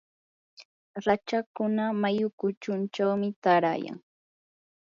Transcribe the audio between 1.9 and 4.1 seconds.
mayu kuchunchawmi taarayan.